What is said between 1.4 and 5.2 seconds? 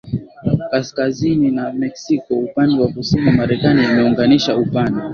na Meksiko upande wa kusini Marekani imeunganisha upana